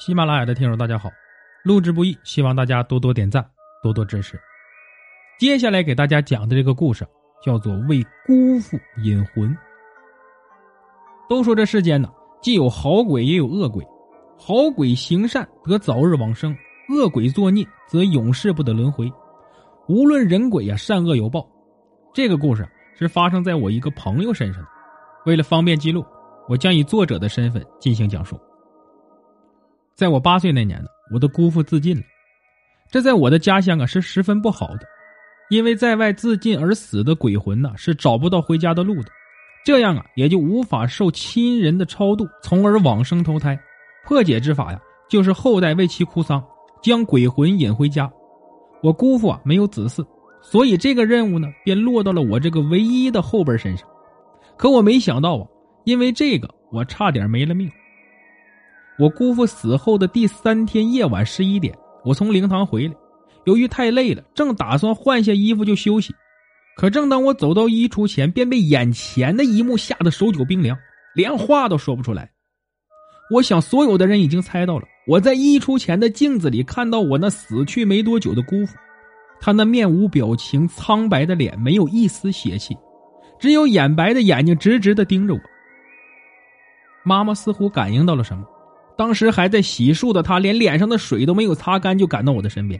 [0.00, 1.10] 喜马拉雅的听友大家好，
[1.62, 3.46] 录制不易，希望大家多多点赞，
[3.82, 4.40] 多多支持。
[5.38, 7.06] 接下来给大家讲的这个故事
[7.44, 9.50] 叫做《为姑父引魂》。
[11.28, 13.86] 都说这世间呢，既有好鬼，也有恶鬼。
[14.38, 16.56] 好鬼行善得早日往生，
[16.88, 19.12] 恶鬼作孽则永世不得轮回。
[19.86, 21.46] 无论人鬼呀，善恶有报。
[22.14, 22.66] 这个故事
[22.98, 24.68] 是发生在我一个朋友身上的。
[25.26, 26.02] 为了方便记录，
[26.48, 28.40] 我将以作者的身份进行讲述。
[30.00, 32.02] 在我八岁那年呢，我的姑父自尽了，
[32.90, 34.86] 这在我的家乡啊是十分不好的，
[35.50, 39.10] 因为在外自尽而死的鬼魂呢是找不到回家的路的，
[39.62, 43.60] 这样啊也就无法受亲人的超度，从而往生投胎。
[44.06, 46.42] 破解之法呀，就是后代为其哭丧，
[46.82, 48.10] 将鬼魂引回家。
[48.82, 50.02] 我姑父啊没有子嗣，
[50.40, 53.86] 所以这个任务呢便落到了我这个唯一的后辈身上。
[54.56, 55.46] 可我没想到啊，
[55.84, 57.70] 因为这个我差点没了命。
[59.00, 61.74] 我姑父死后的第三天夜晚十一点，
[62.04, 62.94] 我从灵堂回来，
[63.46, 66.14] 由于太累了，正打算换下衣服就休息。
[66.76, 70.76] 可正当我走到衣橱前，便被眼前的一幕吓得手脚冰凉，
[71.14, 72.30] 连话都说不出来。
[73.30, 78.76] 我想，所有的人已经猜到了，我在衣橱前的镜子里看到我那死去没多久的姑父，
[79.40, 82.76] 他那面无表情、苍白的脸没有一丝邪气，
[83.38, 85.40] 只有眼白的眼睛直直的盯着我。
[87.02, 88.44] 妈妈似乎感应到了什么。
[89.00, 92.78] 当时还在洗漱的他，连脸上的水都没有擦干，就赶到我的身边。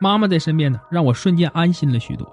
[0.00, 2.28] 妈妈在身边呢，让我瞬间安心了许多。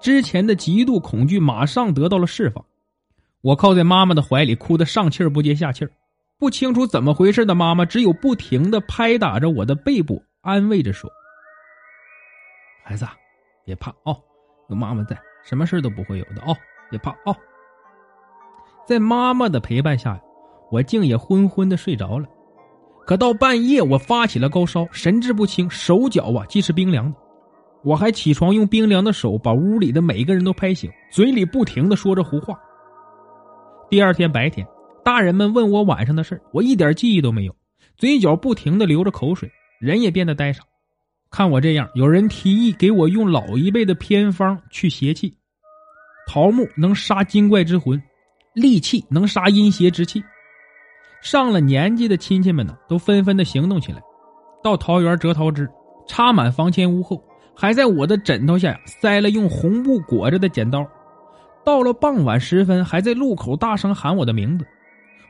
[0.00, 2.64] 之前的极度恐惧马上得到了释放。
[3.42, 5.90] 我靠在妈妈的怀里，哭得上气儿不接下气儿
[6.38, 11.10] 不清楚怎么回事的妈妈，只有不停的拍打着我的背部，安慰着说
[12.82, 13.06] ：“孩子，
[13.66, 14.18] 别怕哦，
[14.70, 16.56] 有妈妈在，什么事都不会有的哦，
[16.88, 17.36] 别怕哦。”
[18.88, 20.18] 在妈妈的陪伴下。
[20.70, 22.26] 我竟也昏昏的睡着了，
[23.06, 27.18] 可到半夜我发起了高烧，神志不清，手脚啊既是冰凉的。
[27.82, 32.58] 我还起床用冰凉的手把屋里的每个人都拍醒，嘴里不停的说着胡话。
[33.88, 34.66] 第二天白天，
[35.04, 37.56] 大人们问我晚上的事我一点记忆都没有，
[37.96, 40.62] 嘴角不停的流着口水，人也变得呆傻。
[41.30, 45.36] 看我这样，有人提议给我用老一辈的偏方去邪气，
[46.28, 48.00] 桃木能杀精怪之魂，
[48.54, 50.22] 利气能杀阴邪之气。
[51.22, 54.00] 上了年纪的亲戚们呢，都纷纷的行动起来，
[54.62, 55.68] 到桃园折桃枝，
[56.06, 57.22] 插满房前屋后，
[57.54, 60.86] 还在我的枕头下塞了用红布裹着的剪刀。
[61.62, 64.66] 到了傍晚时分，还在路口大声喊我的名字。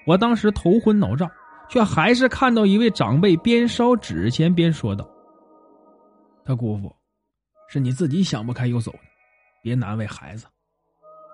[0.06, 1.28] 我当时头昏脑胀，
[1.68, 5.08] 却还是看到一位长辈边烧纸钱边说道
[6.46, 6.94] ：“他姑父，
[7.68, 8.98] 是你自己想不开又走的，
[9.62, 10.46] 别难为孩子。”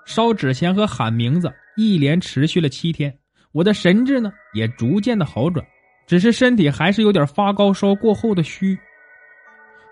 [0.07, 3.17] 烧纸钱和喊名字一连持续了七天。
[3.57, 5.65] 我的神智呢也逐渐的好转，
[6.07, 8.79] 只是身体还是有点发高烧过后的虚。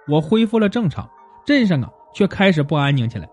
[0.07, 1.09] 我恢复了正常，
[1.47, 3.27] 镇上啊却开始不安宁起来。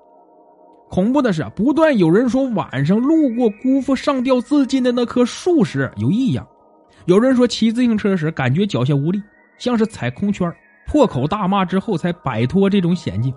[0.89, 6.45] 恐怖的是，不断有人说晚上路过姑父上吊自尽的那棵树时有异样；
[7.07, 9.21] 有人说骑自行车时感觉脚下无力，
[9.57, 10.49] 像是踩空圈，
[10.87, 13.33] 破口大骂之后才摆脱这种险境；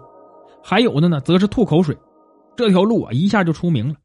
[0.63, 1.97] 还有的呢，则是吐口水。
[2.55, 3.97] 这条路啊一下就出名了，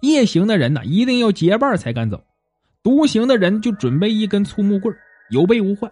[0.00, 2.20] 夜行的人呢一定要结伴才敢走。
[2.82, 4.92] 独行的人就准备一根粗木棍，
[5.30, 5.90] 有备无患。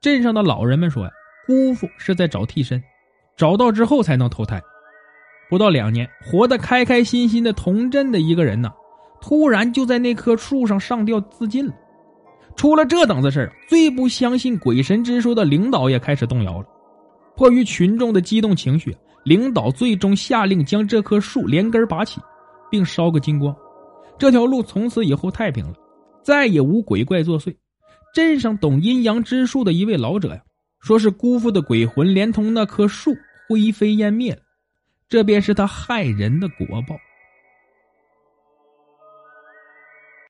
[0.00, 1.10] 镇上的老人们说呀，
[1.46, 2.82] 姑父是在找替身，
[3.36, 4.58] 找到之后才能投胎。
[5.50, 8.72] 不到两年，活得开开心心的同镇的一个人呢，
[9.20, 11.74] 突然就在那棵树上上吊自尽了。
[12.56, 16.66] 出了这等子事最不相信鬼神之说的领导也开始动摇了。
[17.36, 22.18] 迫于群众的激动情绪，领导最终下令将这棵树连根拔起，
[22.70, 23.54] 并烧个精光。
[24.16, 25.74] 这条路从此以后太平了。
[26.24, 27.54] 再也无鬼怪作祟。
[28.14, 30.40] 镇上懂阴阳之术的一位老者呀，
[30.80, 33.14] 说是姑父的鬼魂连同那棵树
[33.48, 34.40] 灰飞烟灭了，
[35.08, 36.96] 这便是他害人的果报。